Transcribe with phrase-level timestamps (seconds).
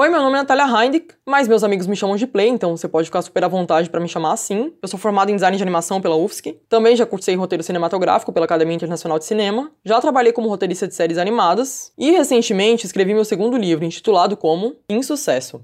[0.00, 2.88] Oi, meu nome é Natália Heinrich, mas meus amigos me chamam de Play, então você
[2.88, 4.72] pode ficar super à vontade para me chamar assim.
[4.80, 8.46] Eu sou formado em design de animação pela UFSC, também já cursei roteiro cinematográfico pela
[8.46, 13.26] Academia Internacional de Cinema, já trabalhei como roteirista de séries animadas e recentemente escrevi meu
[13.26, 15.62] segundo livro, intitulado como Insucesso.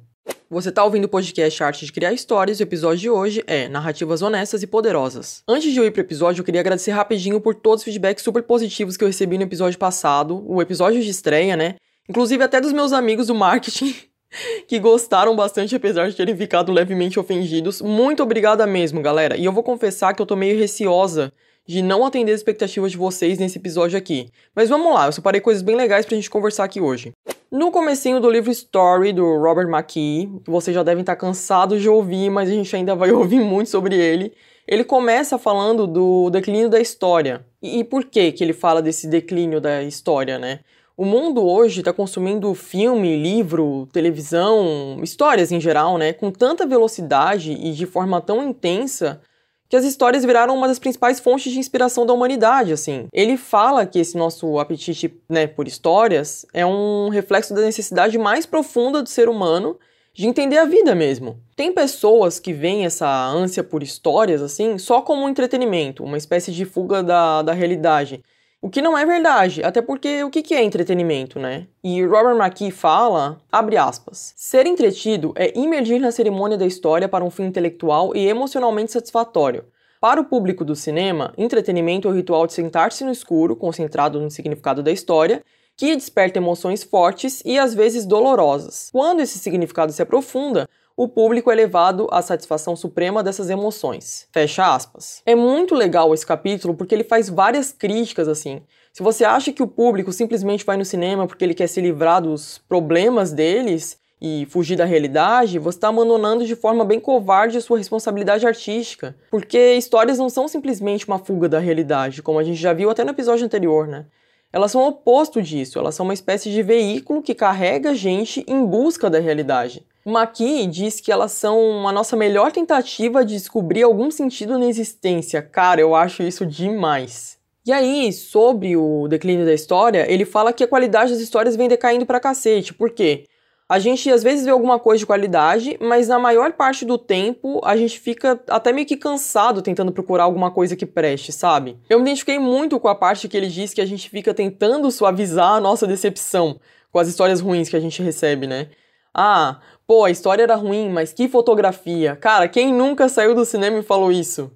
[0.50, 3.68] Você está ouvindo o podcast Arte de Criar Histórias e o episódio de hoje é
[3.68, 5.43] Narrativas Honestas e Poderosas.
[5.48, 8.43] Antes de eu ir pro episódio, eu queria agradecer rapidinho por todos os feedbacks super
[8.43, 11.76] positivos que eu recebi no episódio passado, o episódio de estreia, né?
[12.07, 13.94] Inclusive até dos meus amigos do marketing
[14.67, 17.81] que gostaram bastante, apesar de terem ficado levemente ofendidos.
[17.81, 19.36] Muito obrigada mesmo, galera.
[19.36, 21.32] E eu vou confessar que eu tô meio receosa
[21.67, 24.29] de não atender as expectativas de vocês nesse episódio aqui.
[24.54, 27.13] Mas vamos lá, eu separei coisas bem legais pra gente conversar aqui hoje.
[27.50, 31.89] No comecinho do livro Story, do Robert McKee, que vocês já devem estar cansados de
[31.89, 34.33] ouvir, mas a gente ainda vai ouvir muito sobre ele,
[34.66, 37.44] ele começa falando do declínio da história.
[37.62, 40.61] E, e por que que ele fala desse declínio da história, né?
[40.98, 47.53] O mundo hoje está consumindo filme, livro, televisão, histórias em geral, né, com tanta velocidade
[47.53, 49.20] e de forma tão intensa
[49.69, 53.08] que as histórias viraram uma das principais fontes de inspiração da humanidade, assim.
[53.12, 58.47] Ele fala que esse nosso apetite, né, por histórias é um reflexo da necessidade mais
[58.47, 59.78] profunda do ser humano
[60.14, 61.38] de entender a vida mesmo.
[61.55, 66.53] Tem pessoas que veem essa ânsia por histórias, assim, só como um entretenimento, uma espécie
[66.53, 68.22] de fuga da, da realidade.
[68.60, 71.66] O que não é verdade, até porque o que é entretenimento, né?
[71.84, 77.24] E Robert McKee fala, abre aspas, ser entretido é imergir na cerimônia da história para
[77.24, 79.64] um fim intelectual e emocionalmente satisfatório.
[80.00, 84.30] Para o público do cinema, entretenimento é o ritual de sentar-se no escuro, concentrado no
[84.30, 85.42] significado da história,
[85.76, 88.88] que desperta emoções fortes e às vezes dolorosas.
[88.91, 94.27] Quando esse significado se aprofunda, o público é levado à satisfação suprema dessas emoções.
[94.33, 95.20] Fecha aspas.
[95.27, 98.62] É muito legal esse capítulo porque ele faz várias críticas assim.
[98.94, 102.22] Se você acha que o público simplesmente vai no cinema porque ele quer se livrar
[102.22, 107.60] dos problemas deles e fugir da realidade, você está abandonando de forma bem covarde a
[107.60, 109.15] sua responsabilidade artística.
[109.31, 113.04] Porque histórias não são simplesmente uma fuga da realidade, como a gente já viu até
[113.04, 114.06] no episódio anterior, né?
[114.50, 118.43] Elas são o oposto disso, elas são uma espécie de veículo que carrega a gente
[118.49, 119.84] em busca da realidade.
[120.09, 125.43] Maqui diz que elas são a nossa melhor tentativa de descobrir algum sentido na existência.
[125.43, 127.37] Cara, eu acho isso demais.
[127.67, 131.67] E aí, sobre o declínio da história, ele fala que a qualidade das histórias vem
[131.67, 132.72] decaindo pra cacete.
[132.72, 133.25] Por quê?
[133.69, 137.61] A gente às vezes vê alguma coisa de qualidade, mas na maior parte do tempo
[137.65, 141.77] a gente fica até meio que cansado tentando procurar alguma coisa que preste, sabe?
[141.91, 144.88] Eu me identifiquei muito com a parte que ele diz que a gente fica tentando
[144.93, 146.61] suavizar a nossa decepção
[146.93, 148.69] com as histórias ruins que a gente recebe, né?
[149.12, 152.16] Ah, pô, a história era ruim, mas que fotografia.
[152.16, 154.50] Cara, quem nunca saiu do cinema e falou isso?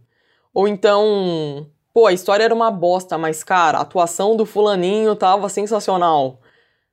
[0.52, 5.48] Ou então, pô, a história era uma bosta, mas cara, a atuação do fulaninho tava
[5.48, 6.40] sensacional.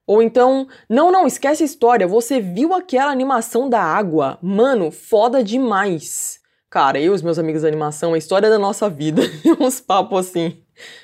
[0.05, 4.37] Ou então, não, não, esquece a história, você viu aquela animação da água?
[4.41, 6.39] Mano, foda demais.
[6.69, 9.21] Cara, eu e os meus amigos da animação, a história da nossa vida.
[9.59, 10.57] Uns papos assim.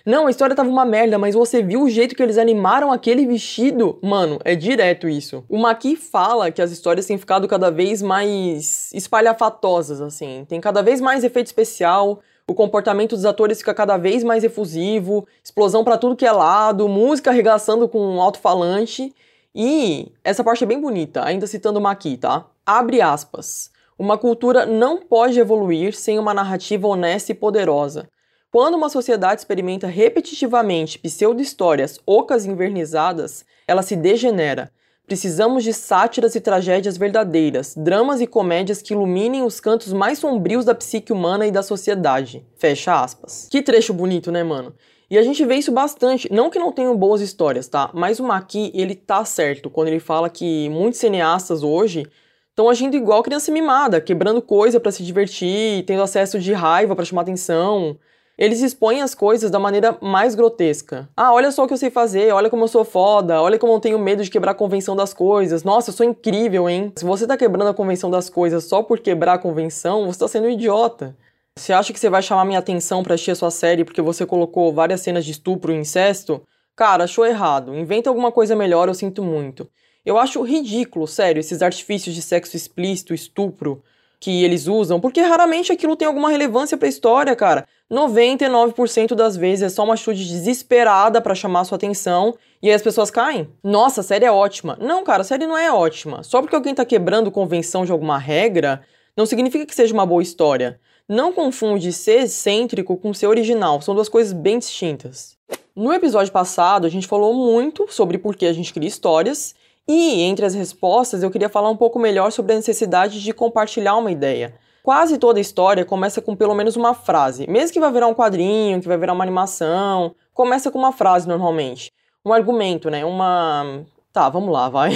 [0.05, 3.25] Não, a história tava uma merda, mas você viu o jeito que eles animaram aquele
[3.25, 3.97] vestido?
[4.03, 5.43] Mano, é direto isso.
[5.47, 10.45] O Maki fala que as histórias têm ficado cada vez mais espalhafatosas, assim.
[10.49, 15.25] Tem cada vez mais efeito especial, o comportamento dos atores fica cada vez mais efusivo,
[15.41, 19.15] explosão para tudo que é lado, música arregaçando com um alto-falante.
[19.55, 22.45] E essa parte é bem bonita, ainda citando o Maki, tá?
[22.65, 23.72] Abre aspas.
[23.97, 28.09] Uma cultura não pode evoluir sem uma narrativa honesta e poderosa.
[28.51, 34.71] Quando uma sociedade experimenta repetitivamente pseudo-histórias ocas e invernizadas, ela se degenera.
[35.05, 40.65] Precisamos de sátiras e tragédias verdadeiras, dramas e comédias que iluminem os cantos mais sombrios
[40.65, 42.45] da psique humana e da sociedade.
[42.55, 43.47] Fecha aspas.
[43.51, 44.73] Que trecho bonito, né, mano?
[45.09, 47.91] E a gente vê isso bastante, não que não tenham boas histórias, tá?
[47.93, 52.07] Mas o Maqui, ele tá certo quando ele fala que muitos cineastas hoje
[52.53, 57.03] estão agindo igual criança mimada, quebrando coisa para se divertir, tendo acesso de raiva para
[57.03, 57.97] chamar atenção,
[58.37, 61.09] eles expõem as coisas da maneira mais grotesca.
[61.17, 63.73] Ah, olha só o que eu sei fazer, olha como eu sou foda, olha como
[63.73, 65.63] eu tenho medo de quebrar a convenção das coisas.
[65.63, 66.93] Nossa, eu sou incrível, hein?
[66.95, 70.27] Se você tá quebrando a convenção das coisas só por quebrar a convenção, você tá
[70.27, 71.15] sendo um idiota.
[71.55, 74.27] Você acha que você vai chamar minha atenção para assistir a sua série porque você
[74.27, 76.41] colocou várias cenas de estupro e incesto?
[76.75, 77.75] Cara, achou errado.
[77.75, 79.67] Inventa alguma coisa melhor, eu sinto muito.
[80.05, 83.81] Eu acho ridículo, sério, esses artifícios de sexo explícito, estupro
[84.19, 87.65] que eles usam, porque raramente aquilo tem alguma relevância para a história, cara.
[87.91, 92.81] 99% das vezes é só uma atitude desesperada para chamar sua atenção e aí as
[92.81, 93.49] pessoas caem.
[93.61, 94.77] Nossa, a série é ótima.
[94.79, 96.23] Não, cara, a série não é ótima.
[96.23, 98.81] Só porque alguém tá quebrando convenção de alguma regra,
[99.15, 100.79] não significa que seja uma boa história.
[101.07, 105.37] Não confunde ser excêntrico com ser original, são duas coisas bem distintas.
[105.75, 109.53] No episódio passado, a gente falou muito sobre por que a gente cria histórias
[109.87, 113.95] E entre as respostas, eu queria falar um pouco melhor sobre a necessidade de compartilhar
[113.97, 114.53] uma ideia.
[114.81, 118.81] Quase toda história começa com pelo menos uma frase, mesmo que vai virar um quadrinho,
[118.81, 121.91] que vai virar uma animação, começa com uma frase normalmente.
[122.25, 123.03] Um argumento, né?
[123.03, 123.85] Uma.
[124.11, 124.91] Tá, vamos lá, vai.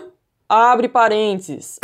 [0.48, 1.78] Abre parênteses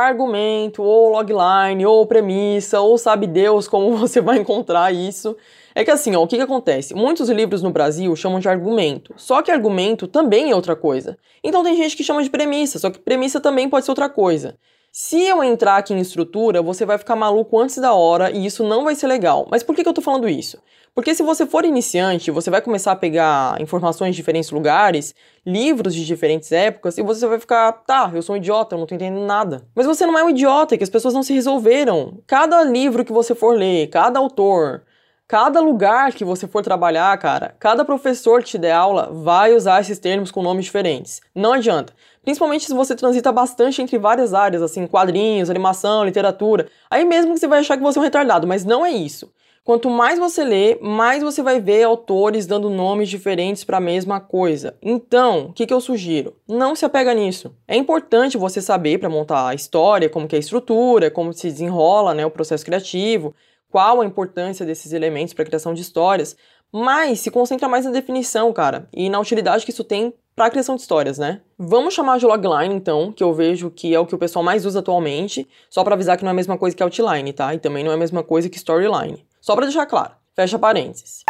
[0.00, 5.36] argumento, ou logline, ou premissa, ou sabe Deus como você vai encontrar isso.
[5.74, 6.94] É que assim, ó, o que, que acontece?
[6.94, 11.16] Muitos livros no Brasil chamam de argumento, só que argumento também é outra coisa.
[11.42, 14.56] Então tem gente que chama de premissa, só que premissa também pode ser outra coisa.
[14.94, 18.62] Se eu entrar aqui em estrutura, você vai ficar maluco antes da hora e isso
[18.62, 19.48] não vai ser legal.
[19.50, 20.62] Mas por que, que eu tô falando isso?
[20.94, 25.14] Porque se você for iniciante, você vai começar a pegar informações de diferentes lugares,
[25.46, 28.86] livros de diferentes épocas, e você vai ficar, tá, eu sou um idiota, eu não
[28.86, 29.66] tô entendendo nada.
[29.74, 32.22] Mas você não é um idiota, é que as pessoas não se resolveram.
[32.26, 34.82] Cada livro que você for ler, cada autor,
[35.26, 39.80] cada lugar que você for trabalhar, cara, cada professor que te der aula vai usar
[39.80, 41.22] esses termos com nomes diferentes.
[41.34, 41.94] Não adianta.
[42.22, 46.68] Principalmente se você transita bastante entre várias áreas, assim, quadrinhos, animação, literatura.
[46.88, 49.32] Aí mesmo que você vai achar que você é um retardado, mas não é isso.
[49.64, 54.20] Quanto mais você lê, mais você vai ver autores dando nomes diferentes para a mesma
[54.20, 54.76] coisa.
[54.82, 56.36] Então, o que, que eu sugiro?
[56.48, 57.54] Não se apega nisso.
[57.68, 61.48] É importante você saber para montar a história, como que é a estrutura, como se
[61.48, 63.32] desenrola né, o processo criativo,
[63.70, 66.36] qual a importância desses elementos para a criação de histórias,
[66.72, 70.50] mas se concentra mais na definição, cara, e na utilidade que isso tem para a
[70.50, 71.40] criação de histórias, né?
[71.58, 74.64] Vamos chamar de logline, então, que eu vejo que é o que o pessoal mais
[74.64, 77.54] usa atualmente, só para avisar que não é a mesma coisa que outline, tá?
[77.54, 79.26] E também não é a mesma coisa que storyline.
[79.40, 80.12] Só para deixar claro.
[80.34, 81.24] Fecha parênteses.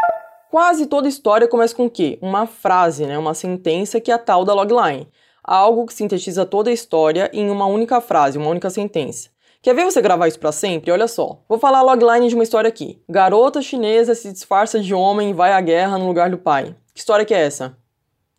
[0.50, 2.18] Quase toda história começa com o quê?
[2.20, 3.18] Uma frase, né?
[3.18, 5.08] Uma sentença que é a tal da logline.
[5.42, 9.30] Algo que sintetiza toda a história em uma única frase, uma única sentença.
[9.60, 10.92] Quer ver você gravar isso para sempre?
[10.92, 11.40] Olha só.
[11.48, 13.02] Vou falar a logline de uma história aqui.
[13.08, 16.76] Garota chinesa se disfarça de homem e vai à guerra no lugar do pai.
[16.92, 17.76] Que história que é essa?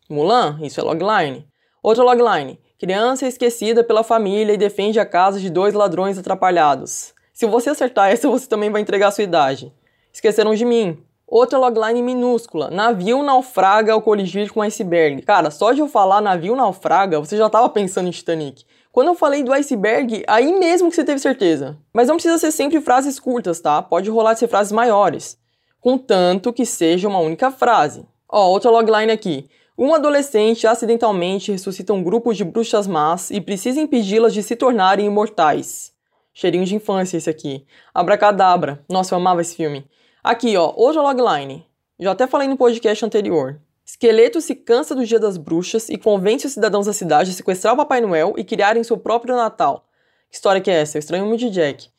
[0.10, 0.60] Mulan?
[0.62, 1.48] Isso é logline.
[1.82, 2.60] Outra logline.
[2.80, 7.14] Criança esquecida pela família e defende a casa de dois ladrões atrapalhados.
[7.34, 9.74] Se você acertar essa, você também vai entregar sua idade.
[10.12, 11.02] Esqueceram de mim.
[11.26, 12.70] Outra logline minúscula.
[12.70, 15.22] Navio naufraga ao coligir com iceberg.
[15.24, 18.66] Cara, só de eu falar navio naufraga, você já tava pensando em Titanic.
[18.92, 21.76] Quando eu falei do iceberg, aí mesmo que você teve certeza.
[21.92, 23.82] Mas não precisa ser sempre frases curtas, tá?
[23.82, 25.36] Pode rolar de ser frases maiores.
[25.82, 28.06] Contanto que seja uma única frase.
[28.30, 29.50] Ó, outra logline aqui.
[29.76, 35.08] Um adolescente acidentalmente ressuscita um grupo de bruxas más e precisa impedi-las de se tornarem
[35.08, 35.92] imortais.
[36.32, 37.66] Cheirinho de infância esse aqui.
[37.92, 38.86] Abracadabra.
[38.88, 39.88] Nossa, eu amava esse filme.
[40.24, 41.66] Aqui, ó, outra logline.
[42.00, 43.60] Já até falei no podcast anterior.
[43.84, 47.74] Esqueleto se cansa do dia das bruxas e convence os cidadãos da cidade a sequestrar
[47.74, 49.88] o Papai Noel e criarem seu próprio Natal.
[50.30, 50.98] Que história que é essa?
[50.98, 51.93] Eu estranho muito de Jack.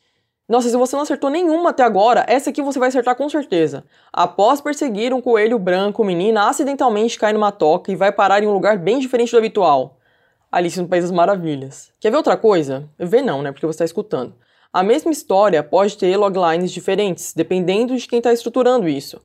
[0.47, 3.83] Nossa, se você não acertou nenhuma até agora, essa aqui você vai acertar com certeza.
[4.13, 8.53] Após perseguir um coelho branco, menina acidentalmente cai numa toca e vai parar em um
[8.53, 9.97] lugar bem diferente do habitual.
[10.53, 11.91] Alice no País das Maravilhas.
[11.99, 12.87] Quer ver outra coisa?
[12.99, 13.53] Ver não, né?
[13.53, 14.35] Porque você está escutando.
[14.71, 19.23] A mesma história pode ter loglines diferentes, dependendo de quem está estruturando isso.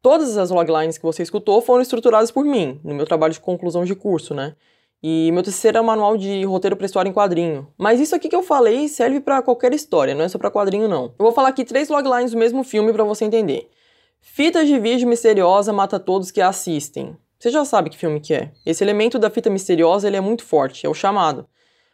[0.00, 3.84] Todas as loglines que você escutou foram estruturadas por mim, no meu trabalho de conclusão
[3.84, 4.54] de curso, né?
[5.02, 7.66] E meu terceiro é um manual de roteiro para história em quadrinho.
[7.78, 10.88] Mas isso aqui que eu falei serve para qualquer história, não é só para quadrinho
[10.88, 11.04] não.
[11.18, 13.70] Eu vou falar aqui três loglines do mesmo filme para você entender.
[14.20, 17.16] Fita de vídeo misteriosa mata todos que a assistem.
[17.38, 18.52] Você já sabe que filme que é.
[18.66, 21.48] Esse elemento da fita misteriosa ele é muito forte, é o chamado.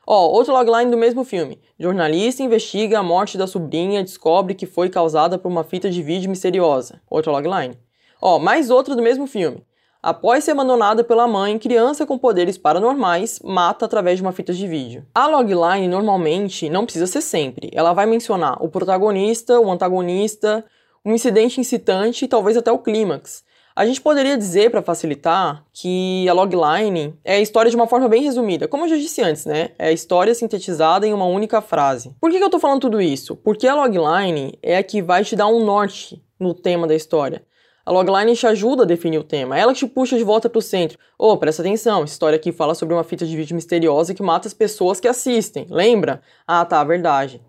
[0.05, 1.61] Ó, outro logline do mesmo filme.
[1.79, 6.03] Jornalista investiga a morte da sobrinha e descobre que foi causada por uma fita de
[6.03, 7.01] vídeo misteriosa.
[7.09, 7.79] Outro logline.
[8.21, 9.65] Ó, mais outro do mesmo filme.
[10.07, 14.65] Após ser abandonada pela mãe, criança com poderes paranormais mata através de uma fita de
[14.65, 15.05] vídeo.
[15.13, 17.71] A logline normalmente não precisa ser sempre.
[17.73, 20.65] Ela vai mencionar o protagonista, o antagonista,
[21.05, 23.43] um incidente incitante e talvez até o clímax.
[23.75, 28.09] A gente poderia dizer, para facilitar, que a logline é a história de uma forma
[28.09, 28.69] bem resumida.
[28.69, 29.71] Como eu já disse antes, né?
[29.77, 32.15] É a história sintetizada em uma única frase.
[32.21, 33.35] Por que, que eu tô falando tudo isso?
[33.35, 37.43] Porque a logline é a que vai te dar um norte no tema da história.
[37.87, 40.63] A logline te ajuda a definir o tema, ela te puxa de volta para o
[40.63, 40.99] centro.
[41.17, 44.49] Oh, presta atenção, essa história aqui fala sobre uma fita de vídeo misteriosa que mata
[44.49, 45.69] as pessoas que assistem.
[45.71, 46.21] Lembra?
[46.45, 47.41] Ah, tá, verdade.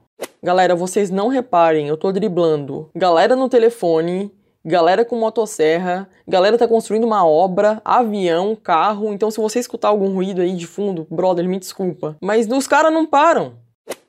[0.43, 2.87] Galera, vocês não reparem, eu tô driblando.
[2.95, 4.31] Galera no telefone,
[4.63, 9.11] galera com motosserra, galera tá construindo uma obra, avião, carro.
[9.11, 12.15] Então, se você escutar algum ruído aí de fundo, brother, me desculpa.
[12.21, 13.53] Mas os caras não param.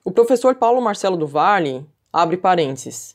[0.04, 3.14] O professor Paulo Marcelo do Vale, abre parênteses.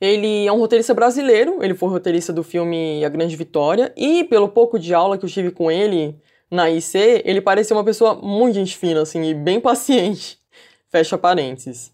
[0.00, 4.48] Ele é um roteirista brasileiro, ele foi roteirista do filme A Grande Vitória, e pelo
[4.48, 6.18] pouco de aula que eu tive com ele
[6.50, 10.38] na IC, ele parecia uma pessoa muito gente fina, assim, e bem paciente.
[10.88, 11.92] Fecha parênteses.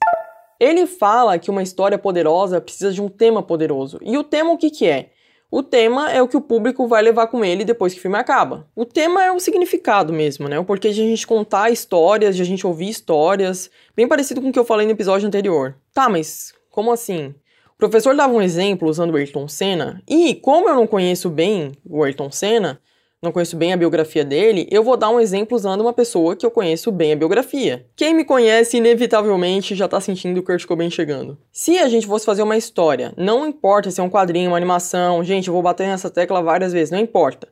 [0.59, 3.99] Ele fala que uma história poderosa precisa de um tema poderoso.
[4.01, 5.11] E o tema o que, que é?
[5.51, 8.17] O tema é o que o público vai levar com ele depois que o filme
[8.17, 8.69] acaba.
[8.75, 10.59] O tema é o significado mesmo, né?
[10.59, 14.49] O porquê de a gente contar histórias, de a gente ouvir histórias, bem parecido com
[14.49, 15.77] o que eu falei no episódio anterior.
[15.93, 17.35] Tá, mas como assim?
[17.77, 21.73] O professor dava um exemplo usando o Ayrton Senna, e como eu não conheço bem
[21.85, 22.81] o Ayrton Senna,
[23.23, 26.47] não conheço bem a biografia dele, eu vou dar um exemplo usando uma pessoa que
[26.47, 27.85] eu conheço bem a biografia.
[27.95, 31.37] Quem me conhece, inevitavelmente, já tá sentindo o Kurt Cobain chegando.
[31.53, 35.23] Se a gente fosse fazer uma história, não importa se é um quadrinho, uma animação,
[35.23, 37.47] gente, eu vou bater nessa tecla várias vezes, não importa.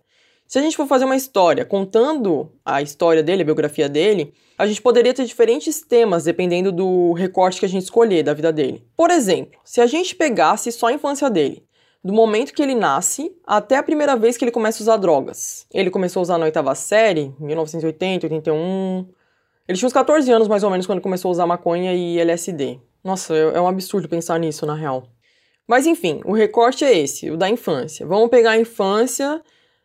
[0.54, 4.68] Se a gente for fazer uma história contando a história dele, a biografia dele, a
[4.68, 8.86] gente poderia ter diferentes temas dependendo do recorte que a gente escolher da vida dele.
[8.96, 11.66] Por exemplo, se a gente pegasse só a infância dele,
[12.04, 15.66] do momento que ele nasce até a primeira vez que ele começa a usar drogas.
[15.74, 19.08] Ele começou a usar na oitava série, 1980, 81.
[19.66, 22.78] Ele tinha uns 14 anos mais ou menos quando começou a usar maconha e LSD.
[23.02, 25.02] Nossa, é, é um absurdo pensar nisso na real.
[25.66, 28.06] Mas enfim, o recorte é esse, o da infância.
[28.06, 29.42] Vamos pegar a infância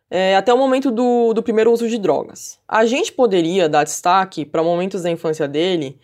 [0.09, 2.59] é, até o momento do, do primeiro uso de drogas.
[2.67, 5.99] A gente poderia dar destaque para momentos da infância dele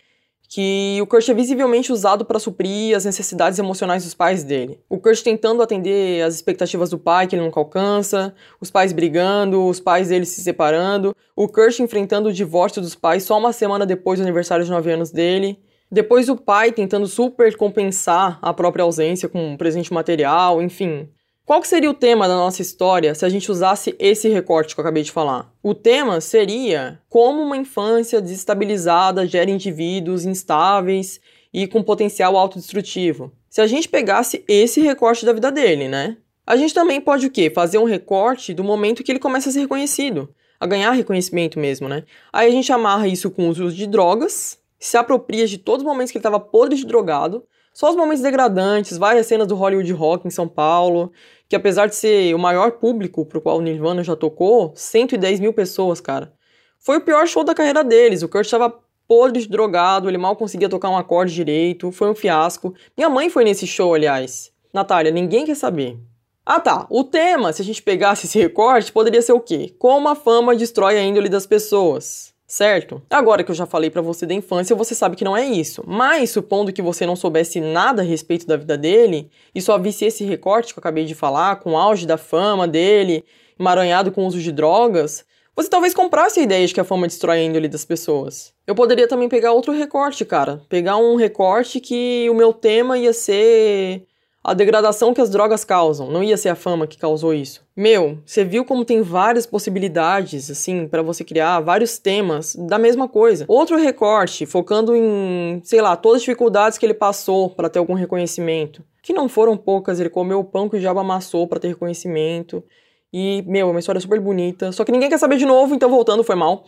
[0.47, 4.79] que o Kurt é visivelmente usado para suprir as necessidades emocionais dos pais dele.
[4.87, 9.65] O Kurt tentando atender as expectativas do pai que ele nunca alcança, os pais brigando,
[9.65, 13.85] os pais dele se separando, o Kurt enfrentando o divórcio dos pais só uma semana
[13.85, 15.59] depois do aniversário de 9 anos dele.
[15.91, 21.09] Depois o pai tentando super compensar a própria ausência com um presente material, enfim.
[21.45, 24.83] Qual seria o tema da nossa história se a gente usasse esse recorte que eu
[24.83, 25.53] acabei de falar?
[25.61, 31.21] O tema seria como uma infância desestabilizada gera indivíduos instáveis
[31.53, 33.31] e com potencial autodestrutivo.
[33.47, 36.17] Se a gente pegasse esse recorte da vida dele, né?
[36.47, 37.51] A gente também pode o quê?
[37.51, 40.27] Fazer um recorte do momento que ele começa a ser reconhecido,
[40.59, 42.05] a ganhar reconhecimento mesmo, né?
[42.33, 45.87] Aí a gente amarra isso com os usos de drogas, se apropria de todos os
[45.87, 47.43] momentos que ele estava podre de drogado,
[47.75, 51.11] só os momentos degradantes, várias cenas do Hollywood Rock em São Paulo,
[51.47, 55.53] que apesar de ser o maior público pro qual o Nirvana já tocou, 110 mil
[55.53, 56.33] pessoas, cara.
[56.79, 58.21] Foi o pior show da carreira deles.
[58.21, 58.73] O Kurt estava
[59.07, 62.73] podre de drogado, ele mal conseguia tocar um acorde direito, foi um fiasco.
[62.97, 64.51] Minha mãe foi nesse show, aliás.
[64.73, 65.97] Natália, ninguém quer saber.
[66.45, 69.73] Ah tá, o tema, se a gente pegasse esse recorte, poderia ser o quê?
[69.79, 73.01] Como a fama destrói a índole das pessoas certo?
[73.09, 75.83] Agora que eu já falei para você da infância, você sabe que não é isso.
[75.85, 80.05] Mas supondo que você não soubesse nada a respeito da vida dele e só visse
[80.05, 83.23] esse recorte que eu acabei de falar, com o auge da fama dele,
[83.59, 85.25] emaranhado com o uso de drogas,
[85.55, 88.53] você talvez comprasse a ideia de que a fama destrói a índole das pessoas.
[88.67, 90.61] Eu poderia também pegar outro recorte, cara.
[90.67, 94.05] Pegar um recorte que o meu tema ia ser
[94.45, 97.65] a degradação que as drogas causam, não ia ser a fama que causou isso.
[97.75, 103.07] Meu, você viu como tem várias possibilidades, assim, para você criar vários temas da mesma
[103.07, 103.45] coisa.
[103.47, 107.95] Outro recorte, focando em, sei lá, todas as dificuldades que ele passou para ter algum
[107.95, 108.83] reconhecimento.
[109.01, 112.63] Que não foram poucas, ele comeu o pão que o diabo amassou para ter reconhecimento.
[113.11, 114.71] E, meu, é uma história super bonita.
[114.71, 116.65] Só que ninguém quer saber de novo, então voltando, foi mal.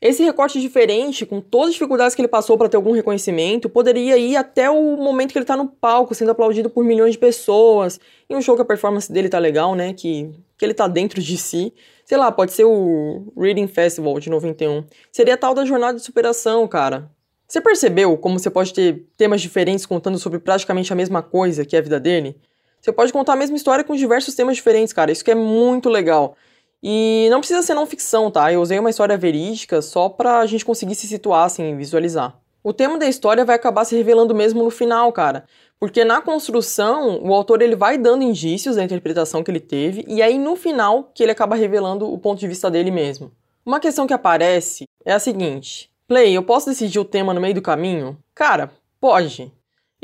[0.00, 4.18] Esse recorte diferente, com todas as dificuldades que ele passou para ter algum reconhecimento, poderia
[4.18, 7.98] ir até o momento que ele tá no palco, sendo aplaudido por milhões de pessoas.
[8.28, 9.94] Em um show que a performance dele tá legal, né?
[9.94, 11.72] Que, que ele tá dentro de si.
[12.04, 14.84] Sei lá, pode ser o Reading Festival de 91.
[15.10, 17.10] Seria tal da jornada de superação, cara.
[17.48, 21.74] Você percebeu como você pode ter temas diferentes contando sobre praticamente a mesma coisa que
[21.74, 22.36] é a vida dele?
[22.80, 25.10] Você pode contar a mesma história com diversos temas diferentes, cara.
[25.10, 26.36] Isso que é muito legal.
[26.82, 28.52] E não precisa ser não ficção, tá?
[28.52, 32.38] Eu usei uma história verídica só pra gente conseguir se situar, assim, visualizar.
[32.62, 35.44] O tema da história vai acabar se revelando mesmo no final, cara.
[35.78, 40.20] Porque na construção, o autor ele vai dando indícios da interpretação que ele teve, e
[40.22, 43.30] aí no final que ele acaba revelando o ponto de vista dele mesmo.
[43.64, 47.54] Uma questão que aparece é a seguinte: Play, eu posso decidir o tema no meio
[47.54, 48.18] do caminho?
[48.34, 49.52] Cara, pode.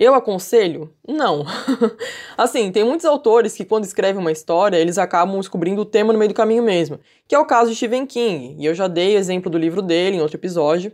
[0.02, 0.92] Eu aconselho?
[1.06, 1.46] Não.
[2.36, 6.18] assim, tem muitos autores que quando escrevem uma história, eles acabam descobrindo o tema no
[6.18, 9.14] meio do caminho mesmo, que é o caso de Stephen King, e eu já dei
[9.14, 10.92] exemplo do livro dele em outro episódio.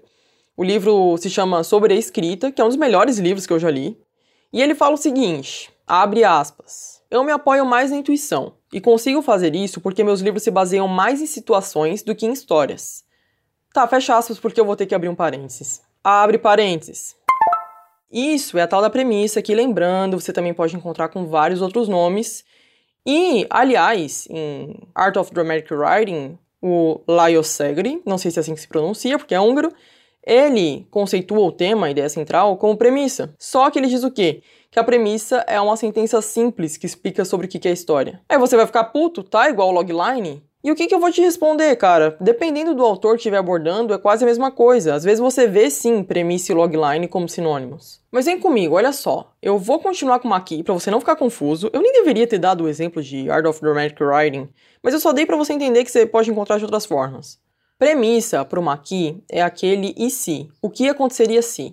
[0.55, 3.59] O livro se chama Sobre a Escrita, que é um dos melhores livros que eu
[3.59, 3.99] já li.
[4.53, 9.23] E ele fala o seguinte, abre aspas, eu me apoio mais na intuição, e consigo
[9.23, 13.05] fazer isso porque meus livros se baseiam mais em situações do que em histórias.
[13.73, 15.81] Tá, fecha aspas porque eu vou ter que abrir um parênteses.
[16.05, 17.17] Abre parênteses.
[18.11, 21.89] Isso é a tal da premissa que, lembrando, você também pode encontrar com vários outros
[21.89, 22.45] nomes.
[23.07, 28.55] E, aliás, em Art of Dramatic Writing, o Lajos Segre, não sei se é assim
[28.55, 29.73] que se pronuncia, porque é húngaro,
[30.25, 33.35] ele conceitua o tema, a ideia central, como premissa.
[33.39, 34.43] Só que ele diz o quê?
[34.71, 38.21] Que a premissa é uma sentença simples que explica sobre o que é a história.
[38.29, 39.49] Aí você vai ficar puto, tá?
[39.49, 40.43] Igual o logline?
[40.63, 42.17] E o que, que eu vou te responder, cara?
[42.21, 44.93] Dependendo do autor que estiver abordando, é quase a mesma coisa.
[44.93, 48.01] Às vezes você vê sim premissa e logline como sinônimos.
[48.11, 49.33] Mas vem comigo, olha só.
[49.41, 51.71] Eu vou continuar com uma aqui para você não ficar confuso.
[51.73, 54.49] Eu nem deveria ter dado o exemplo de Art of Dramatic Writing,
[54.83, 57.39] mas eu só dei para você entender que você pode encontrar de outras formas.
[57.79, 60.51] Premissa para o maqui é aquele e se.
[60.61, 61.73] O que aconteceria se?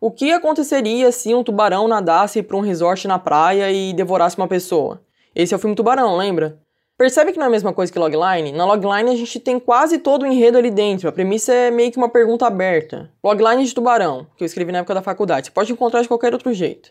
[0.00, 4.48] O que aconteceria se um tubarão nadasse para um resort na praia e devorasse uma
[4.48, 5.00] pessoa?
[5.32, 6.58] Esse é o filme Tubarão, lembra?
[7.00, 8.52] Percebe que não é a mesma coisa que logline?
[8.52, 11.08] Na logline a gente tem quase todo o enredo ali dentro.
[11.08, 13.10] A premissa é meio que uma pergunta aberta.
[13.24, 15.46] Logline de tubarão, que eu escrevi na época da faculdade.
[15.46, 16.90] Você pode encontrar de qualquer outro jeito.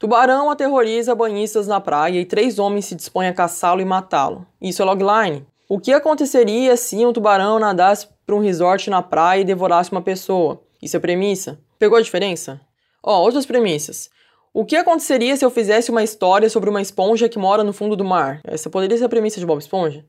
[0.00, 4.44] Tubarão aterroriza banhistas na praia e três homens se dispõem a caçá-lo e matá-lo.
[4.60, 5.46] Isso é logline.
[5.68, 10.02] O que aconteceria se um tubarão nadasse para um resort na praia e devorasse uma
[10.02, 10.60] pessoa?
[10.82, 11.56] Isso é premissa.
[11.78, 12.60] Pegou a diferença?
[13.00, 14.10] Ó, outras premissas.
[14.58, 17.94] O que aconteceria se eu fizesse uma história sobre uma esponja que mora no fundo
[17.94, 18.40] do mar?
[18.42, 20.02] Essa poderia ser a premissa de Bob Esponja.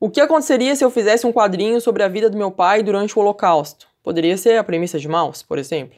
[0.00, 3.16] O que aconteceria se eu fizesse um quadrinho sobre a vida do meu pai durante
[3.16, 3.86] o Holocausto?
[4.02, 5.96] Poderia ser a premissa de Mouse, por exemplo.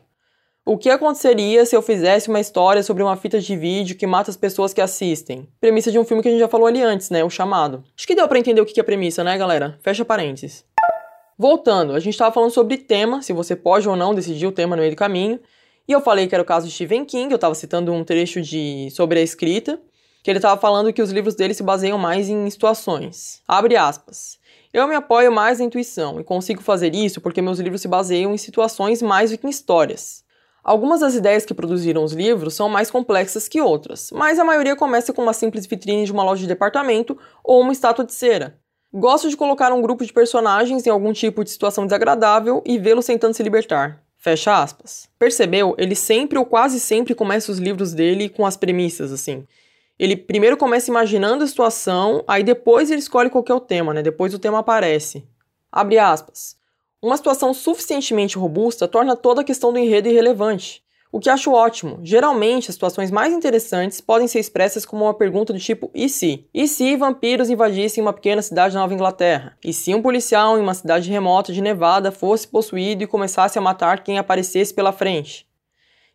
[0.67, 4.31] O que aconteceria se eu fizesse uma história sobre uma fita de vídeo que mata
[4.31, 5.49] as pessoas que assistem?
[5.59, 7.25] Premissa de um filme que a gente já falou ali antes, né?
[7.25, 7.83] O Chamado.
[7.97, 9.79] Acho que deu para entender o que é premissa, né, galera?
[9.81, 10.63] Fecha parênteses.
[11.39, 14.77] Voltando, a gente estava falando sobre tema, se você pode ou não decidir o tema
[14.77, 15.41] no meio do caminho.
[15.89, 18.41] E eu falei que era o caso de Stephen King, eu estava citando um trecho
[18.41, 19.81] de sobre a escrita,
[20.23, 23.43] que ele estava falando que os livros dele se baseiam mais em situações.
[23.47, 24.39] Abre aspas.
[24.73, 28.33] Eu me apoio mais na intuição e consigo fazer isso porque meus livros se baseiam
[28.33, 30.25] em situações mais do que em histórias.
[30.65, 34.77] Algumas das ideias que produziram os livros são mais complexas que outras, mas a maioria
[34.77, 38.57] começa com uma simples vitrine de uma loja de departamento ou uma estátua de cera.
[38.95, 43.07] Gosto de colocar um grupo de personagens em algum tipo de situação desagradável e vê-los
[43.07, 44.03] tentando se libertar.
[44.23, 45.09] Fecha aspas.
[45.19, 45.75] Percebeu?
[45.77, 49.45] Ele sempre ou quase sempre começa os livros dele com as premissas, assim.
[49.99, 54.01] Ele primeiro começa imaginando a situação, aí depois ele escolhe qual é o tema, né?
[54.01, 55.27] Depois o tema aparece.
[55.73, 56.57] Abre aspas.
[57.03, 60.85] Uma situação suficientemente robusta torna toda a questão do enredo irrelevante.
[61.15, 62.01] O que acho ótimo.
[62.03, 66.49] Geralmente, as situações mais interessantes podem ser expressas como uma pergunta do tipo: e se?
[66.55, 69.55] E se vampiros invadissem uma pequena cidade da Nova Inglaterra?
[69.63, 73.63] E se um policial em uma cidade remota de Nevada fosse possuído e começasse a
[73.63, 75.47] matar quem aparecesse pela frente?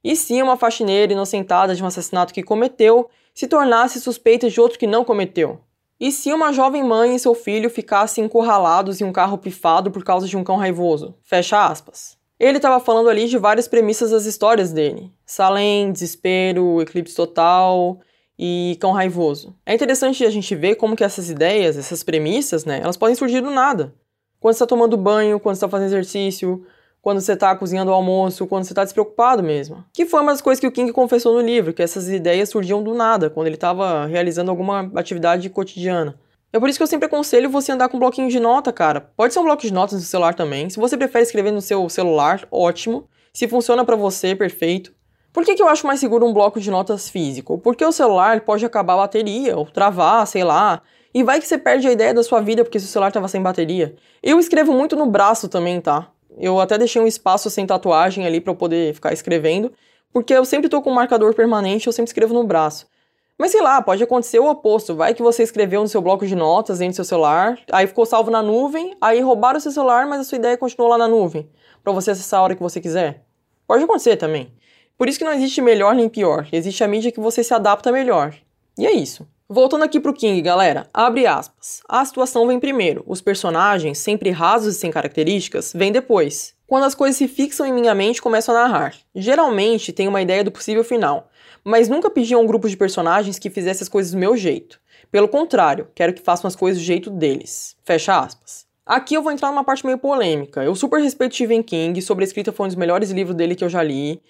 [0.03, 4.79] E se uma faxineira inocentada de um assassinato que cometeu se tornasse suspeita de outro
[4.79, 5.61] que não cometeu?
[5.99, 10.03] E se uma jovem mãe e seu filho ficassem encurralados em um carro pifado por
[10.03, 11.15] causa de um cão raivoso?
[11.23, 12.16] Fecha aspas.
[12.39, 17.99] Ele estava falando ali de várias premissas das histórias dele: Salem, Desespero, Eclipse Total
[18.37, 19.55] e Cão Raivoso.
[19.65, 23.41] É interessante a gente ver como que essas ideias, essas premissas, né, elas podem surgir
[23.41, 23.93] do nada.
[24.39, 26.63] Quando você está tomando banho, quando você está fazendo exercício,
[27.01, 29.83] quando você está cozinhando o almoço, quando você está despreocupado mesmo.
[29.91, 32.83] Que foi uma das coisas que o King confessou no livro, que essas ideias surgiam
[32.83, 36.19] do nada, quando ele estava realizando alguma atividade cotidiana.
[36.51, 39.01] É por isso que eu sempre aconselho você andar com um bloquinho de nota, cara.
[39.17, 40.69] Pode ser um bloco de notas no celular também.
[40.69, 43.07] Se você prefere escrever no seu celular, ótimo.
[43.33, 44.93] Se funciona para você, perfeito.
[45.33, 47.57] Por que, que eu acho mais seguro um bloco de notas físico?
[47.59, 50.81] Porque o celular pode acabar a bateria, ou travar, sei lá.
[51.13, 53.41] E vai que você perde a ideia da sua vida porque seu celular estava sem
[53.41, 53.95] bateria.
[54.23, 56.09] Eu escrevo muito no braço também, tá?
[56.39, 59.71] Eu até deixei um espaço sem tatuagem ali para eu poder ficar escrevendo,
[60.13, 62.87] porque eu sempre tô com um marcador permanente, eu sempre escrevo no braço.
[63.37, 64.95] Mas sei lá, pode acontecer o oposto.
[64.95, 68.05] Vai que você escreveu no seu bloco de notas dentro do seu celular, aí ficou
[68.05, 71.07] salvo na nuvem, aí roubaram o seu celular, mas a sua ideia continuou lá na
[71.07, 71.47] nuvem,
[71.83, 73.23] para você acessar a hora que você quiser.
[73.67, 74.51] Pode acontecer também.
[74.97, 77.91] Por isso que não existe melhor nem pior, existe a mídia que você se adapta
[77.91, 78.33] melhor.
[78.77, 79.27] E é isso.
[79.49, 81.81] Voltando aqui pro King, galera, abre aspas.
[81.87, 86.53] A situação vem primeiro, os personagens, sempre rasos e sem características, vêm depois.
[86.67, 88.93] Quando as coisas se fixam em minha mente, começo a narrar.
[89.15, 91.29] Geralmente tenho uma ideia do possível final,
[91.67, 94.79] mas nunca pedi a um grupo de personagens que fizesse as coisas do meu jeito.
[95.11, 97.75] Pelo contrário, quero que façam as coisas do jeito deles.
[97.83, 98.65] Fecha aspas.
[98.85, 100.63] Aqui eu vou entrar numa parte meio polêmica.
[100.63, 103.65] Eu super respeito Stephen King, sobre a escrita foi um dos melhores livros dele que
[103.65, 104.21] eu já li.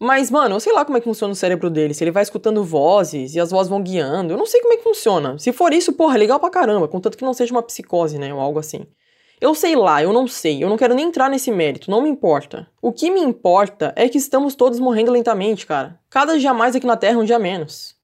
[0.00, 1.92] Mas, mano, eu sei lá como é que funciona o cérebro dele.
[1.92, 4.32] Se ele vai escutando vozes e as vozes vão guiando.
[4.32, 5.36] Eu não sei como é que funciona.
[5.40, 6.86] Se for isso, porra, é legal pra caramba.
[6.86, 8.32] Contanto que não seja uma psicose, né?
[8.32, 8.86] Ou algo assim.
[9.38, 12.08] Eu sei lá, eu não sei, eu não quero nem entrar nesse mérito, não me
[12.08, 12.66] importa.
[12.80, 16.00] O que me importa é que estamos todos morrendo lentamente, cara.
[16.08, 17.94] Cada dia mais aqui na Terra, um dia menos.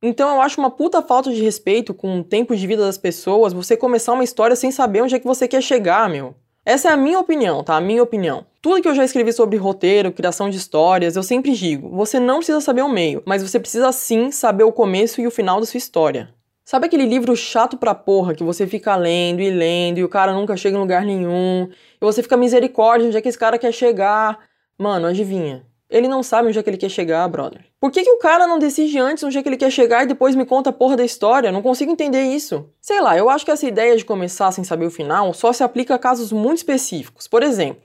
[0.00, 3.52] Então eu acho uma puta falta de respeito com o tempo de vida das pessoas
[3.52, 6.34] você começar uma história sem saber onde é que você quer chegar, meu.
[6.64, 7.76] Essa é a minha opinião, tá?
[7.76, 8.46] A minha opinião.
[8.62, 12.36] Tudo que eu já escrevi sobre roteiro, criação de histórias, eu sempre digo: você não
[12.36, 15.66] precisa saber o meio, mas você precisa sim saber o começo e o final da
[15.66, 16.32] sua história.
[16.68, 20.34] Sabe aquele livro chato pra porra que você fica lendo e lendo e o cara
[20.34, 21.62] nunca chega em lugar nenhum?
[21.62, 24.38] E você fica misericórdia onde é que esse cara quer chegar?
[24.76, 25.64] Mano, adivinha.
[25.88, 27.64] Ele não sabe onde é que ele quer chegar, brother.
[27.80, 30.08] Por que, que o cara não decide antes onde é que ele quer chegar e
[30.08, 31.50] depois me conta a porra da história?
[31.50, 32.68] Não consigo entender isso.
[32.82, 35.64] Sei lá, eu acho que essa ideia de começar sem saber o final só se
[35.64, 37.26] aplica a casos muito específicos.
[37.26, 37.80] Por exemplo,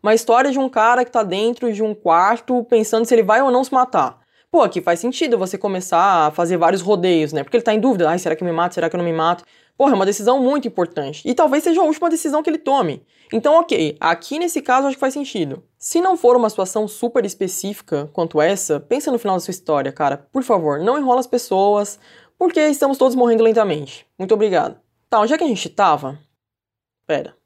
[0.00, 3.42] uma história de um cara que tá dentro de um quarto pensando se ele vai
[3.42, 4.20] ou não se matar.
[4.50, 7.44] Pô, aqui faz sentido você começar a fazer vários rodeios, né?
[7.44, 9.04] Porque ele tá em dúvida, ai, será que eu me mato, será que eu não
[9.04, 9.44] me mato?
[9.76, 11.22] Porra, é uma decisão muito importante.
[11.28, 13.04] E talvez seja a última decisão que ele tome.
[13.30, 15.62] Então, ok, aqui nesse caso acho que faz sentido.
[15.78, 19.92] Se não for uma situação super específica quanto essa, pensa no final da sua história,
[19.92, 20.16] cara.
[20.16, 22.00] Por favor, não enrola as pessoas,
[22.38, 24.06] porque estamos todos morrendo lentamente.
[24.18, 24.80] Muito obrigado.
[25.10, 26.18] Tá, onde é que a gente tava?
[27.06, 27.36] Pera.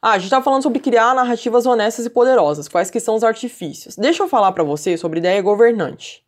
[0.00, 3.22] Ah, a gente tava falando sobre criar narrativas honestas e poderosas, quais que são os
[3.22, 3.94] artifícios.
[3.94, 6.24] Deixa eu falar para você sobre ideia governante.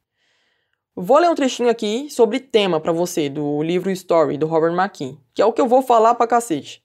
[0.94, 5.18] Vou ler um trechinho aqui sobre tema para você do livro Story do Robert McKee,
[5.32, 6.84] que é o que eu vou falar pra cacete.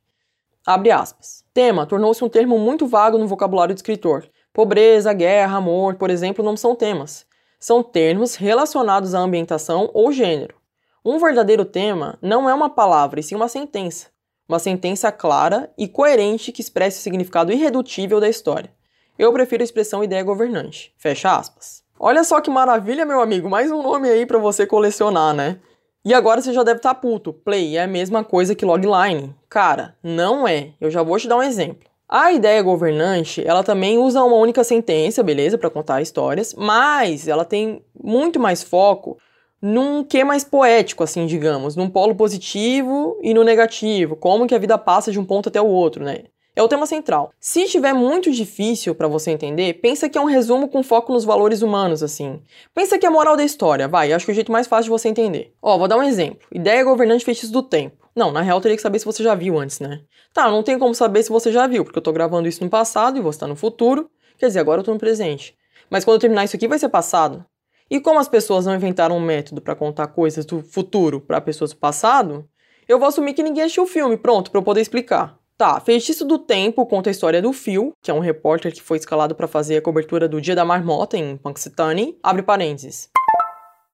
[0.65, 1.43] Abre aspas.
[1.53, 4.25] Tema tornou-se um termo muito vago no vocabulário do escritor.
[4.53, 7.25] Pobreza, guerra, amor, por exemplo, não são temas.
[7.59, 10.55] São termos relacionados à ambientação ou gênero.
[11.03, 14.07] Um verdadeiro tema não é uma palavra, e sim uma sentença.
[14.47, 18.71] Uma sentença clara e coerente que expresse o significado irredutível da história.
[19.19, 20.93] Eu prefiro a expressão ideia governante.
[20.97, 21.85] Fecha aspas.
[21.99, 25.57] Olha só que maravilha, meu amigo, mais um nome aí para você colecionar, né?
[26.05, 27.33] E agora você já deve estar tá puto.
[27.33, 29.35] Play é a mesma coisa que logline.
[29.49, 30.73] Cara, não é.
[30.79, 31.89] Eu já vou te dar um exemplo.
[32.07, 37.43] A ideia governante, ela também usa uma única sentença, beleza, para contar histórias, mas ela
[37.43, 39.17] tem muito mais foco
[39.59, 44.59] num que mais poético, assim, digamos, num polo positivo e no negativo, como que a
[44.59, 46.25] vida passa de um ponto até o outro, né?
[46.57, 47.31] É o tema central.
[47.39, 51.23] Se estiver muito difícil para você entender, pensa que é um resumo com foco nos
[51.23, 52.41] valores humanos, assim.
[52.73, 54.85] Pensa que é a moral da história, vai, acho que é o jeito mais fácil
[54.85, 55.53] de você entender.
[55.61, 56.47] Ó, vou dar um exemplo.
[56.51, 58.09] Ideia governante feitiço do tempo.
[58.15, 60.01] Não, na real teria que saber se você já viu antes, né?
[60.33, 62.69] Tá, não tem como saber se você já viu, porque eu tô gravando isso no
[62.71, 64.09] passado e você tá no futuro.
[64.39, 65.55] Quer dizer, agora eu tô no presente.
[65.91, 67.45] Mas quando eu terminar isso aqui vai ser passado.
[67.87, 71.71] E como as pessoas não inventaram um método para contar coisas do futuro para pessoas
[71.71, 72.49] do passado,
[72.87, 75.37] eu vou assumir que ninguém assistiu o filme, pronto, para eu poder explicar.
[75.57, 78.99] Tá, Feitiço do Tempo conta a história do Phil, que é um repórter que foi
[78.99, 82.15] escalado para fazer a cobertura do Dia da Marmota em Punxsutawney.
[82.21, 83.09] Abre parênteses.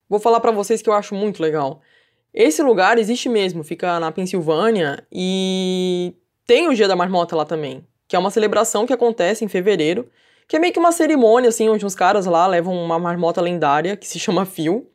[0.10, 1.80] Vou falar para vocês que eu acho muito legal.
[2.34, 6.14] Esse lugar existe mesmo, fica na Pensilvânia e
[6.46, 10.10] tem o Dia da Marmota lá também, que é uma celebração que acontece em fevereiro,
[10.50, 13.96] que é meio que uma cerimônia assim, onde uns caras lá levam uma marmota lendária
[13.96, 14.92] que se chama Phil,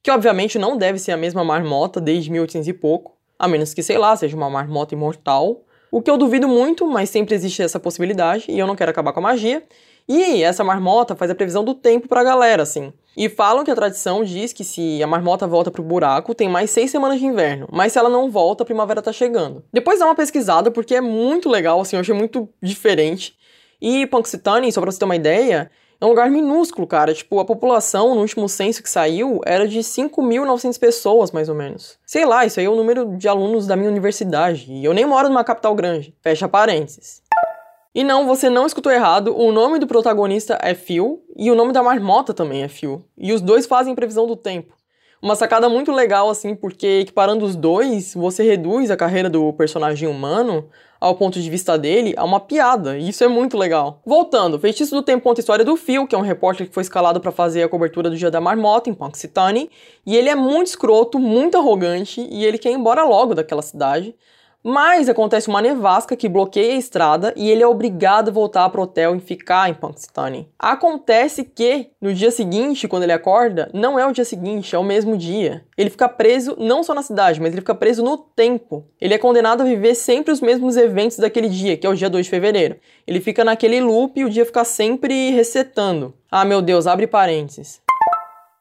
[0.00, 3.82] que obviamente não deve ser a mesma marmota desde 1800 e pouco, a menos que,
[3.82, 5.64] sei lá, seja uma marmota imortal.
[5.94, 9.12] O que eu duvido muito, mas sempre existe essa possibilidade, e eu não quero acabar
[9.12, 9.62] com a magia.
[10.08, 12.92] E essa marmota faz a previsão do tempo pra galera, assim.
[13.16, 16.72] E falam que a tradição diz que se a marmota volta pro buraco, tem mais
[16.72, 17.68] seis semanas de inverno.
[17.70, 19.62] Mas se ela não volta, a primavera tá chegando.
[19.72, 23.36] Depois dá uma pesquisada, porque é muito legal, assim, eu achei muito diferente.
[23.80, 25.70] E Punxsutawney, só pra você ter uma ideia,
[26.04, 27.14] é um lugar minúsculo, cara.
[27.14, 31.98] Tipo, a população, no último censo que saiu, era de 5.900 pessoas, mais ou menos.
[32.04, 34.70] Sei lá, isso aí é o número de alunos da minha universidade.
[34.70, 36.14] E eu nem moro numa capital grande.
[36.20, 37.22] Fecha parênteses.
[37.94, 39.34] E não, você não escutou errado.
[39.36, 43.04] O nome do protagonista é Phil e o nome da marmota também é Phil.
[43.16, 44.74] E os dois fazem previsão do tempo.
[45.24, 50.06] Uma sacada muito legal, assim, porque equiparando os dois, você reduz a carreira do personagem
[50.06, 50.68] humano
[51.00, 54.02] ao ponto de vista dele a uma piada, e isso é muito legal.
[54.04, 56.82] Voltando, Feitiço do Tempo conta a história do Phil, que é um repórter que foi
[56.82, 59.70] escalado para fazer a cobertura do Dia da Marmota em Punxsutawney,
[60.04, 64.14] e ele é muito escroto, muito arrogante, e ele quer ir embora logo daquela cidade,
[64.64, 68.80] mas acontece uma nevasca que bloqueia a estrada e ele é obrigado a voltar pro
[68.80, 70.48] hotel e ficar em Punxsutawney.
[70.58, 74.82] Acontece que no dia seguinte, quando ele acorda, não é o dia seguinte, é o
[74.82, 75.66] mesmo dia.
[75.76, 78.86] Ele fica preso não só na cidade, mas ele fica preso no tempo.
[78.98, 82.08] Ele é condenado a viver sempre os mesmos eventos daquele dia, que é o dia
[82.08, 82.76] 2 de fevereiro.
[83.06, 86.14] Ele fica naquele loop e o dia fica sempre resetando.
[86.30, 87.82] Ah, meu Deus, abre parênteses.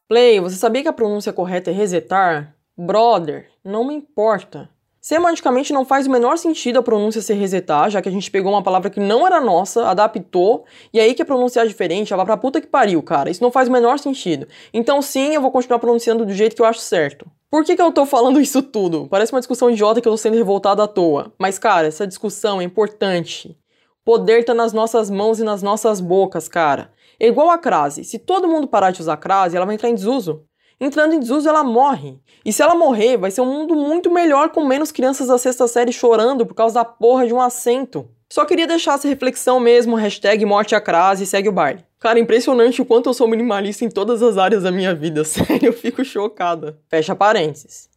[0.10, 2.54] Play, você sabia que a pronúncia correta é resetar?
[2.78, 4.70] Brother, não me importa.
[5.06, 8.54] Semanticamente não faz o menor sentido a pronúncia ser resetar, já que a gente pegou
[8.54, 10.64] uma palavra que não era nossa, adaptou,
[10.94, 13.30] e aí que a pronúncia é diferente, ela vai pra puta que pariu, cara.
[13.30, 14.48] Isso não faz o menor sentido.
[14.74, 17.30] Então sim, eu vou continuar pronunciando do jeito que eu acho certo.
[17.52, 19.06] Por que, que eu tô falando isso tudo?
[19.10, 21.34] Parece uma discussão idiota que eu tô sendo revoltado à toa.
[21.38, 23.58] Mas, cara, essa discussão é importante.
[24.06, 26.94] Poder tá nas nossas mãos e nas nossas bocas, cara.
[27.20, 28.06] É igual a crase.
[28.06, 30.46] Se todo mundo parar de usar crase, ela vai entrar em desuso.
[30.84, 32.20] Entrando em desuso, ela morre.
[32.44, 35.66] E se ela morrer, vai ser um mundo muito melhor com menos crianças da sexta
[35.66, 38.06] série chorando por causa da porra de um assento.
[38.30, 41.86] Só queria deixar essa reflexão mesmo, hashtag morte a crase e segue o baile.
[42.02, 45.68] Cara, impressionante o quanto eu sou minimalista em todas as áreas da minha vida, sério,
[45.68, 46.78] eu fico chocada.
[46.90, 47.93] Fecha parênteses.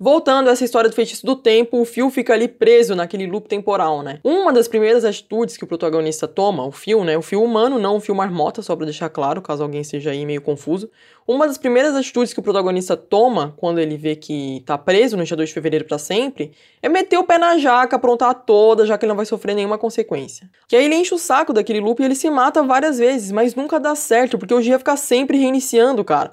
[0.00, 3.48] Voltando a essa história do feitiço do tempo, o Phil fica ali preso naquele loop
[3.48, 4.20] temporal, né?
[4.22, 7.18] Uma das primeiras atitudes que o protagonista toma, o Phil, né?
[7.18, 10.24] O Phil humano, não o Phil marmota, só pra deixar claro, caso alguém esteja aí
[10.24, 10.88] meio confuso.
[11.26, 15.24] Uma das primeiras atitudes que o protagonista toma quando ele vê que tá preso no
[15.24, 18.96] dia 2 de fevereiro para sempre é meter o pé na jaca, aprontar toda, já
[18.96, 20.48] que ele não vai sofrer nenhuma consequência.
[20.68, 23.56] Que aí ele enche o saco daquele loop e ele se mata várias vezes, mas
[23.56, 26.32] nunca dá certo, porque o dia fica sempre reiniciando, cara.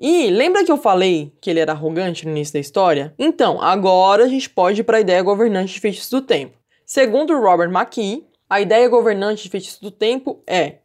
[0.00, 3.12] E lembra que eu falei que ele era arrogante no início da história?
[3.18, 6.56] Então, agora a gente pode ir para a ideia governante de feitiço do tempo.
[6.86, 10.76] Segundo Robert McKee, a ideia governante de feitiço do tempo é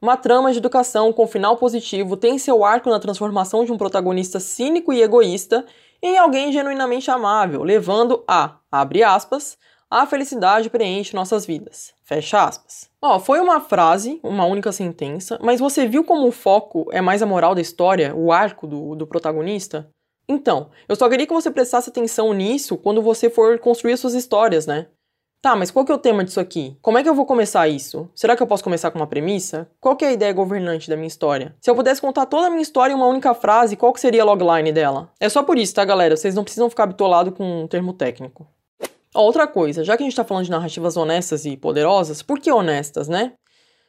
[0.00, 4.40] uma trama de educação com final positivo tem seu arco na transformação de um protagonista
[4.40, 5.66] cínico e egoísta
[6.02, 9.56] em alguém genuinamente amável, levando a, abre aspas,
[9.92, 11.92] a felicidade preenche nossas vidas.
[12.02, 12.88] Fecha aspas.
[13.02, 17.20] Ó, foi uma frase, uma única sentença, mas você viu como o foco é mais
[17.20, 19.90] a moral da história, o arco do, do protagonista?
[20.26, 24.66] Então, eu só queria que você prestasse atenção nisso quando você for construir suas histórias,
[24.66, 24.86] né?
[25.42, 26.74] Tá, mas qual que é o tema disso aqui?
[26.80, 28.08] Como é que eu vou começar isso?
[28.14, 29.68] Será que eu posso começar com uma premissa?
[29.78, 31.54] Qual que é a ideia governante da minha história?
[31.60, 34.22] Se eu pudesse contar toda a minha história em uma única frase, qual que seria
[34.22, 35.10] a logline dela?
[35.20, 36.16] É só por isso, tá, galera?
[36.16, 38.46] Vocês não precisam ficar bitolados com um termo técnico.
[39.14, 42.50] Outra coisa, já que a gente está falando de narrativas honestas e poderosas, por que
[42.50, 43.34] honestas, né?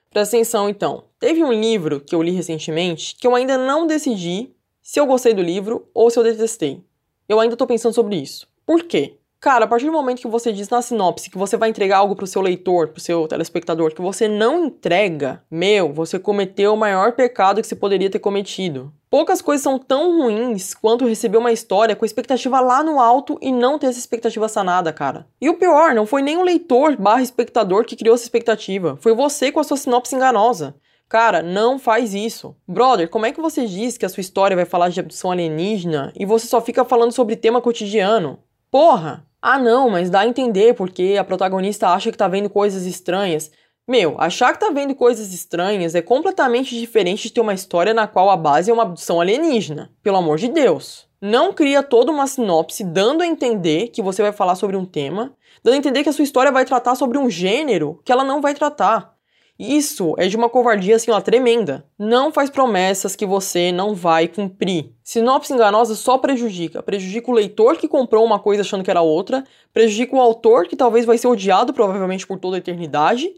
[0.10, 1.06] Presta atenção então.
[1.18, 5.34] Teve um livro que eu li recentemente que eu ainda não decidi se eu gostei
[5.34, 6.84] do livro ou se eu detestei.
[7.28, 8.48] Eu ainda estou pensando sobre isso.
[8.66, 9.18] Por quê?
[9.44, 12.16] Cara, a partir do momento que você diz na sinopse que você vai entregar algo
[12.16, 17.12] pro seu leitor, pro seu telespectador, que você não entrega, meu, você cometeu o maior
[17.12, 18.94] pecado que você poderia ter cometido.
[19.10, 23.52] Poucas coisas são tão ruins quanto receber uma história com expectativa lá no alto e
[23.52, 25.28] não ter essa expectativa sanada, cara.
[25.42, 29.14] E o pior, não foi nem o leitor barra espectador que criou essa expectativa, foi
[29.14, 30.74] você com a sua sinopse enganosa.
[31.10, 32.56] Cara, não faz isso.
[32.66, 36.14] Brother, como é que você diz que a sua história vai falar de abdução alienígena
[36.18, 38.40] e você só fica falando sobre tema cotidiano?
[38.72, 39.28] Porra!
[39.46, 43.52] Ah, não, mas dá a entender porque a protagonista acha que tá vendo coisas estranhas.
[43.86, 48.08] Meu, achar que tá vendo coisas estranhas é completamente diferente de ter uma história na
[48.08, 49.92] qual a base é uma abdução alienígena.
[50.02, 51.10] Pelo amor de Deus.
[51.22, 55.36] Não cria toda uma sinopse dando a entender que você vai falar sobre um tema,
[55.62, 58.40] dando a entender que a sua história vai tratar sobre um gênero que ela não
[58.40, 59.13] vai tratar.
[59.58, 61.86] Isso é de uma covardia assim, ó, tremenda.
[61.98, 64.92] Não faz promessas que você não vai cumprir.
[65.04, 66.82] Sinopse enganosa só prejudica.
[66.82, 70.76] Prejudica o leitor que comprou uma coisa achando que era outra, prejudica o autor que
[70.76, 73.32] talvez vai ser odiado provavelmente por toda a eternidade.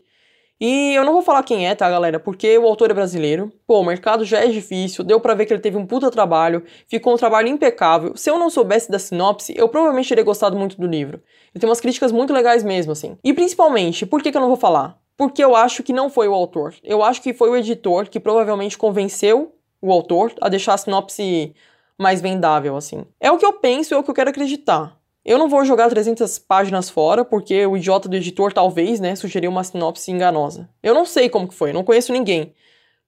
[0.59, 2.17] E eu não vou falar quem é, tá, galera?
[2.17, 3.51] Porque o autor é brasileiro.
[3.67, 6.63] Pô, o mercado já é difícil, deu para ver que ele teve um puta trabalho,
[6.87, 8.15] ficou um trabalho impecável.
[8.15, 11.21] Se eu não soubesse da sinopse, eu provavelmente teria gostado muito do livro.
[11.53, 13.17] Ele tem umas críticas muito legais mesmo, assim.
[13.21, 14.97] E principalmente, por que, que eu não vou falar?
[15.17, 16.75] Porque eu acho que não foi o autor.
[16.83, 21.53] Eu acho que foi o editor que provavelmente convenceu o autor a deixar a sinopse
[21.97, 23.05] mais vendável, assim.
[23.19, 24.97] É o que eu penso, é o que eu quero acreditar.
[25.23, 29.49] Eu não vou jogar 300 páginas fora, porque o idiota do editor talvez, né, sugeriu
[29.49, 30.69] uma sinopse enganosa.
[30.83, 32.53] Eu não sei como que foi, não conheço ninguém.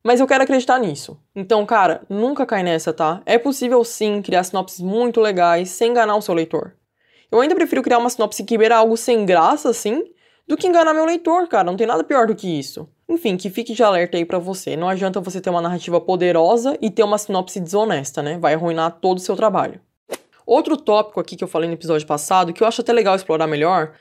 [0.03, 1.19] Mas eu quero acreditar nisso.
[1.35, 3.21] Então, cara, nunca cai nessa, tá?
[3.25, 6.73] É possível sim criar sinopses muito legais sem enganar o seu leitor.
[7.31, 10.03] Eu ainda prefiro criar uma sinopse que beira algo sem graça, assim,
[10.47, 11.63] do que enganar meu leitor, cara.
[11.63, 12.87] Não tem nada pior do que isso.
[13.09, 14.75] Enfim, que fique de alerta aí para você.
[14.75, 18.37] Não adianta você ter uma narrativa poderosa e ter uma sinopse desonesta, né?
[18.37, 19.81] Vai arruinar todo o seu trabalho.
[20.45, 23.47] Outro tópico aqui que eu falei no episódio passado, que eu acho até legal explorar
[23.47, 23.93] melhor,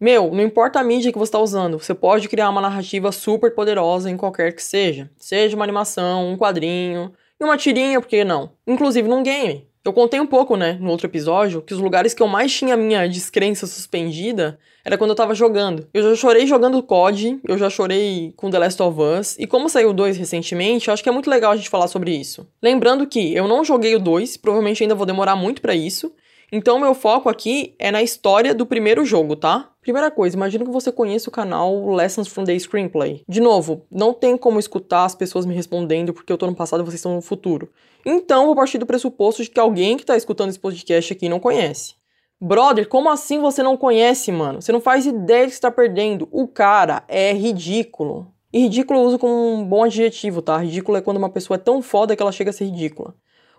[0.00, 3.54] meu, não importa a mídia que você está usando, você pode criar uma narrativa super
[3.54, 5.08] poderosa em qualquer que seja.
[5.16, 8.52] Seja uma animação, um quadrinho, e uma tirinha, por que não?
[8.66, 9.68] Inclusive num game.
[9.84, 12.74] Eu contei um pouco, né, no outro episódio, que os lugares que eu mais tinha
[12.74, 15.86] minha descrença suspendida era quando eu tava jogando.
[15.92, 19.68] Eu já chorei jogando COD, eu já chorei com The Last of Us, e como
[19.68, 22.48] saiu o 2 recentemente, acho que é muito legal a gente falar sobre isso.
[22.62, 26.10] Lembrando que eu não joguei o 2, provavelmente ainda vou demorar muito para isso,
[26.56, 29.72] então, meu foco aqui é na história do primeiro jogo, tá?
[29.80, 33.24] Primeira coisa, imagino que você conheça o canal Lessons from the Screenplay.
[33.28, 36.84] De novo, não tem como escutar as pessoas me respondendo porque eu tô no passado
[36.84, 37.72] e vocês estão no futuro.
[38.06, 41.40] Então, vou partir do pressuposto de que alguém que tá escutando esse podcast aqui não
[41.40, 41.96] conhece.
[42.40, 44.62] Brother, como assim você não conhece, mano?
[44.62, 46.28] Você não faz ideia que você tá perdendo.
[46.30, 48.32] O cara é ridículo.
[48.52, 50.58] E ridículo eu uso como um bom adjetivo, tá?
[50.58, 53.12] Ridículo é quando uma pessoa é tão foda que ela chega a ser ridícula.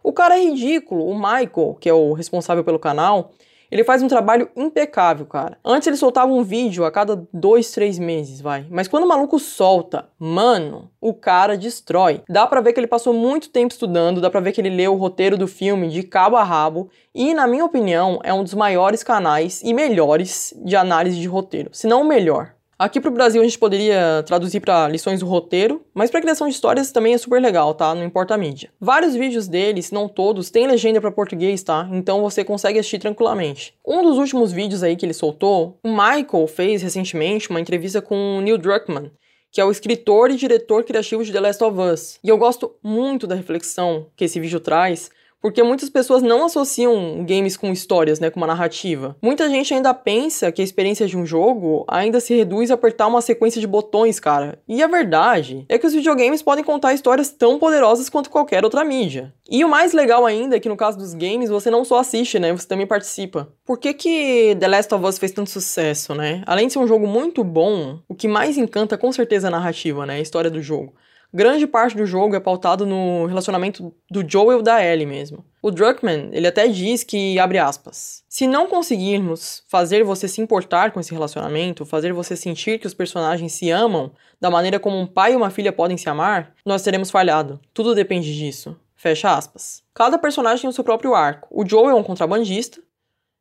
[0.06, 1.08] O cara é ridículo.
[1.08, 3.32] O Michael, que é o responsável pelo canal,
[3.72, 5.58] ele faz um trabalho impecável, cara.
[5.66, 8.68] Antes ele soltava um vídeo a cada dois, três meses, vai.
[8.70, 12.22] Mas quando o maluco solta, mano, o cara destrói.
[12.30, 14.94] Dá pra ver que ele passou muito tempo estudando, dá pra ver que ele leu
[14.94, 16.88] o roteiro do filme de cabo a rabo.
[17.14, 21.72] E, na minha opinião, é um dos maiores canais e melhores de análise de roteiro.
[21.74, 22.54] Se não o melhor.
[22.78, 26.54] Aqui pro Brasil a gente poderia traduzir para lições do roteiro, mas para criação de
[26.54, 27.96] histórias também é super legal, tá?
[27.96, 28.70] Não importa a mídia.
[28.82, 31.88] Vários vídeos dele, se não todos, tem legenda para português, tá?
[31.94, 33.74] Então você consegue assistir tranquilamente.
[33.88, 38.40] Um dos últimos vídeos aí que ele soltou, o Michael fez recentemente uma entrevista com
[38.40, 39.10] o Neil Druckmann,
[39.54, 42.20] que é o escritor e diretor criativo de The Last of Us.
[42.22, 45.10] E eu gosto muito da reflexão que esse vídeo traz,
[45.42, 49.16] porque muitas pessoas não associam games com histórias, né, com uma narrativa.
[49.22, 53.08] Muita gente ainda pensa que a experiência de um jogo ainda se reduz a apertar
[53.08, 54.60] uma sequência de botões, cara.
[54.68, 58.84] E a verdade é que os videogames podem contar histórias tão poderosas quanto qualquer outra
[58.84, 59.34] mídia.
[59.50, 62.40] E o mais legal ainda é que no caso dos games você não só assiste,
[62.40, 63.48] né, você também participa.
[63.64, 66.44] Por que que The Last of Us fez tanto sucesso, né?
[66.46, 69.52] Além de ser um jogo muito bom, o que mais encanta com certeza é a
[69.52, 70.94] narrativa, né, a história do jogo
[71.36, 75.44] grande parte do jogo é pautado no relacionamento do Joel da Ellie mesmo.
[75.62, 80.92] O Druckmann, ele até diz que, abre aspas, se não conseguirmos fazer você se importar
[80.92, 85.06] com esse relacionamento, fazer você sentir que os personagens se amam da maneira como um
[85.06, 87.60] pai e uma filha podem se amar, nós teremos falhado.
[87.74, 88.78] Tudo depende disso.
[88.96, 89.84] Fecha aspas.
[89.94, 91.50] Cada personagem tem o seu próprio arco.
[91.52, 92.80] O Joel é um contrabandista,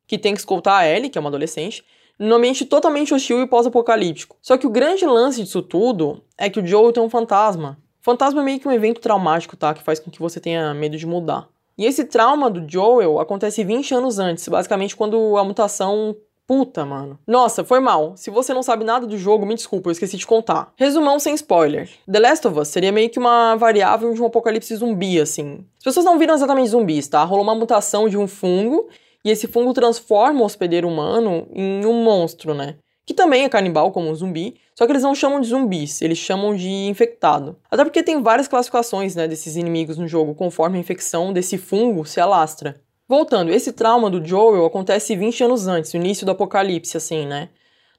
[0.05, 1.83] que tem que escoltar a Ellie, que é uma adolescente,
[2.19, 4.37] num ambiente totalmente hostil e pós-apocalíptico.
[4.41, 8.41] Só que o grande lance disso tudo é que o Joel tem um fantasma, Fantasma
[8.41, 9.73] é meio que um evento traumático, tá?
[9.73, 11.49] Que faz com que você tenha medo de mudar.
[11.75, 16.15] E esse trauma do Joel acontece 20 anos antes, basicamente quando a mutação
[16.47, 17.17] Puta, mano.
[17.25, 18.15] Nossa, foi mal.
[18.15, 20.71] Se você não sabe nada do jogo, me desculpa, eu esqueci de contar.
[20.75, 21.89] Resumão sem spoiler.
[22.07, 25.65] The Last of Us seria meio que uma variável de um apocalipse zumbi, assim.
[25.79, 27.23] As pessoas não viram exatamente zumbis, tá?
[27.23, 28.87] Rolou uma mutação de um fungo,
[29.23, 32.75] e esse fungo transforma o hospedeiro humano em um monstro, né?
[33.05, 36.17] Que também é canibal como um zumbi, só que eles não chamam de zumbis, eles
[36.17, 37.55] chamam de infectado.
[37.69, 42.05] Até porque tem várias classificações né, desses inimigos no jogo, conforme a infecção desse fungo
[42.05, 42.81] se alastra.
[43.07, 47.49] Voltando, esse trauma do Joel acontece 20 anos antes, o início do apocalipse, assim, né?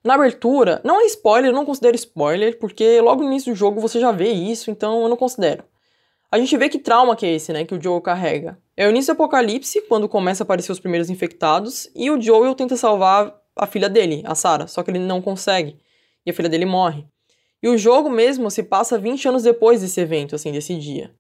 [0.03, 3.81] Na abertura, não é spoiler, eu não considero spoiler, porque logo no início do jogo
[3.81, 5.65] você já vê isso, então eu não considero.
[6.31, 8.59] A gente vê que trauma que é esse, né, que o Joel carrega.
[8.77, 12.55] É o início do apocalipse, quando começa a aparecer os primeiros infectados, e o Joel
[12.55, 15.77] tenta salvar a filha dele, a Sarah, só que ele não consegue.
[16.25, 17.07] E a filha dele morre.
[17.63, 21.11] E o jogo mesmo se passa 20 anos depois desse evento, assim, desse dia.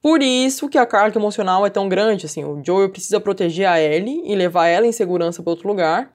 [0.00, 3.80] Por isso que a carga emocional é tão grande, assim, o Joel precisa proteger a
[3.80, 6.12] Ellie e levar ela em segurança para outro lugar.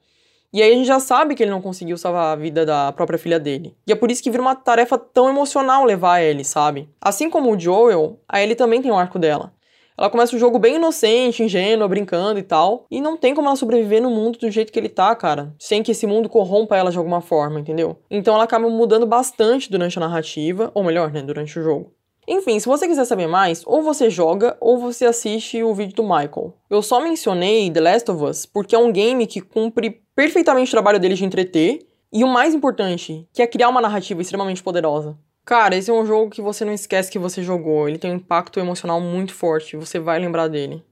[0.51, 3.19] E aí a gente já sabe que ele não conseguiu salvar a vida da própria
[3.19, 3.75] filha dele.
[3.87, 6.89] E é por isso que vira uma tarefa tão emocional levar a Ellie, sabe?
[6.99, 9.53] Assim como o Joel, a Ellie também tem o arco dela.
[9.99, 12.85] Ela começa o jogo bem inocente, ingênua, brincando e tal.
[12.89, 15.53] E não tem como ela sobreviver no mundo do jeito que ele tá, cara.
[15.59, 17.97] Sem que esse mundo corrompa ela de alguma forma, entendeu?
[18.09, 21.91] Então ela acaba mudando bastante durante a narrativa, ou melhor, né, durante o jogo.
[22.25, 26.03] Enfim, se você quiser saber mais, ou você joga ou você assiste o vídeo do
[26.03, 26.53] Michael.
[26.69, 30.71] Eu só mencionei The Last of Us porque é um game que cumpre perfeitamente o
[30.71, 35.17] trabalho dele de entreter e o mais importante, que é criar uma narrativa extremamente poderosa.
[35.49, 37.89] Cara, esse é um jogo que você não esquece que você jogou.
[37.89, 39.75] Ele tem um impacto emocional muito forte.
[39.75, 40.85] Você vai lembrar dele.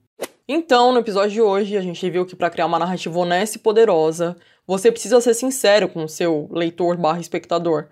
[0.48, 3.62] Então, no episódio de hoje, a gente viu que para criar uma narrativa honesta e
[3.62, 7.90] poderosa, você precisa ser sincero com o seu leitor barra espectador.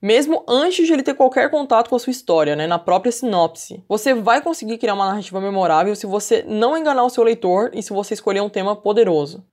[0.00, 3.84] Mesmo antes de ele ter qualquer contato com a sua história, né, na própria sinopse.
[3.86, 7.82] Você vai conseguir criar uma narrativa memorável se você não enganar o seu leitor e
[7.82, 9.44] se você escolher um tema poderoso.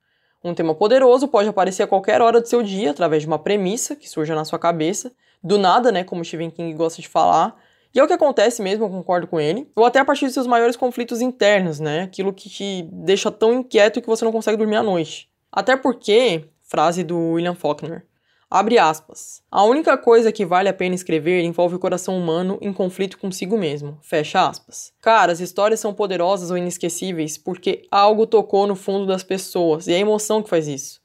[0.42, 3.94] Um tema poderoso pode aparecer a qualquer hora do seu dia, através de uma premissa
[3.94, 5.12] que surja na sua cabeça,
[5.44, 7.54] do nada, né, como Stephen King gosta de falar.
[7.94, 9.70] E é o que acontece mesmo, eu concordo com ele.
[9.76, 12.02] Ou até a partir dos seus maiores conflitos internos, né?
[12.02, 15.28] Aquilo que te deixa tão inquieto que você não consegue dormir à noite.
[15.52, 18.04] Até porque, frase do William Faulkner,
[18.50, 22.72] abre aspas, a única coisa que vale a pena escrever envolve o coração humano em
[22.72, 24.92] conflito consigo mesmo, fecha aspas.
[25.00, 29.92] Cara, as histórias são poderosas ou inesquecíveis porque algo tocou no fundo das pessoas, e
[29.92, 31.00] é a emoção que faz isso.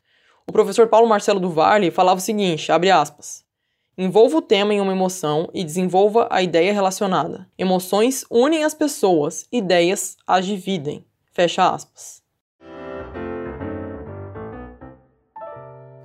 [0.47, 1.53] O professor Paulo Marcelo do
[1.91, 3.43] falava o seguinte, abre aspas,
[4.01, 7.45] Envolva o tema em uma emoção e desenvolva a ideia relacionada.
[7.57, 11.03] Emoções unem as pessoas, ideias as dividem.
[11.33, 12.23] Fecha aspas.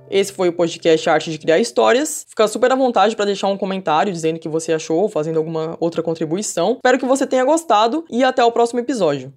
[0.09, 2.25] Esse foi o podcast Arte de Criar Histórias.
[2.27, 5.77] Fica super à vontade para deixar um comentário dizendo o que você achou, fazendo alguma
[5.79, 6.73] outra contribuição.
[6.73, 9.33] Espero que você tenha gostado e até o próximo episódio.